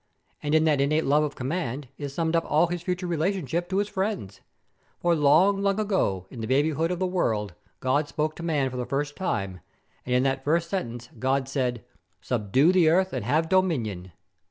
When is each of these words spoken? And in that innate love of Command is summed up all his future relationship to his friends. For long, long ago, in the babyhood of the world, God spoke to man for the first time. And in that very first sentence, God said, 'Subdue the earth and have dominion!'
And 0.41 0.55
in 0.55 0.63
that 0.63 0.81
innate 0.81 1.05
love 1.05 1.23
of 1.23 1.35
Command 1.35 1.87
is 1.99 2.11
summed 2.11 2.35
up 2.35 2.43
all 2.49 2.65
his 2.65 2.81
future 2.81 3.05
relationship 3.05 3.69
to 3.69 3.77
his 3.77 3.87
friends. 3.87 4.41
For 4.97 5.13
long, 5.15 5.61
long 5.61 5.79
ago, 5.79 6.25
in 6.31 6.41
the 6.41 6.47
babyhood 6.47 6.89
of 6.89 6.97
the 6.97 7.05
world, 7.05 7.53
God 7.81 8.07
spoke 8.07 8.35
to 8.37 8.41
man 8.41 8.71
for 8.71 8.77
the 8.77 8.85
first 8.87 9.15
time. 9.15 9.59
And 10.03 10.15
in 10.15 10.23
that 10.23 10.43
very 10.43 10.57
first 10.59 10.71
sentence, 10.71 11.09
God 11.19 11.47
said, 11.47 11.85
'Subdue 12.19 12.71
the 12.71 12.89
earth 12.89 13.13
and 13.13 13.23
have 13.23 13.47
dominion!' 13.47 14.11